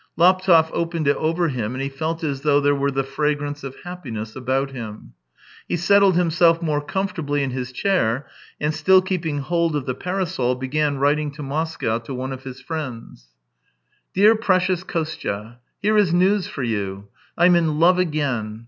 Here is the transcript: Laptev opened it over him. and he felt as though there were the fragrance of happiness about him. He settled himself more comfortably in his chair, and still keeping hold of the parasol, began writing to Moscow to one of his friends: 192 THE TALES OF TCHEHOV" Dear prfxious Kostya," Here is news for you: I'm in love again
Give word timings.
Laptev 0.17 0.71
opened 0.73 1.07
it 1.07 1.15
over 1.17 1.49
him. 1.49 1.75
and 1.75 1.81
he 1.83 1.87
felt 1.87 2.23
as 2.23 2.41
though 2.41 2.59
there 2.59 2.73
were 2.73 2.89
the 2.89 3.03
fragrance 3.03 3.63
of 3.63 3.75
happiness 3.83 4.35
about 4.35 4.71
him. 4.71 5.13
He 5.67 5.77
settled 5.77 6.15
himself 6.15 6.59
more 6.59 6.83
comfortably 6.83 7.43
in 7.43 7.51
his 7.51 7.71
chair, 7.71 8.25
and 8.59 8.73
still 8.73 9.03
keeping 9.03 9.37
hold 9.37 9.75
of 9.75 9.85
the 9.85 9.93
parasol, 9.93 10.55
began 10.55 10.97
writing 10.97 11.29
to 11.33 11.43
Moscow 11.43 11.99
to 11.99 12.15
one 12.15 12.33
of 12.33 12.45
his 12.45 12.59
friends: 12.61 13.27
192 14.15 14.15
THE 14.15 14.21
TALES 14.25 14.33
OF 14.33 14.39
TCHEHOV" 14.39 14.47
Dear 14.47 14.47
prfxious 14.47 14.87
Kostya," 15.07 15.57
Here 15.83 15.97
is 15.99 16.11
news 16.11 16.47
for 16.47 16.63
you: 16.63 17.07
I'm 17.37 17.55
in 17.55 17.79
love 17.79 17.99
again 17.99 18.59